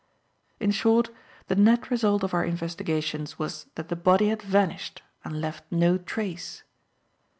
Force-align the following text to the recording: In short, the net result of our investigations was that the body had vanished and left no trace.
In 0.59 0.71
short, 0.71 1.11
the 1.45 1.53
net 1.55 1.91
result 1.91 2.23
of 2.23 2.33
our 2.33 2.43
investigations 2.43 3.37
was 3.37 3.67
that 3.75 3.89
the 3.89 3.95
body 3.95 4.29
had 4.29 4.41
vanished 4.41 5.03
and 5.23 5.39
left 5.39 5.63
no 5.69 5.99
trace. 5.99 6.63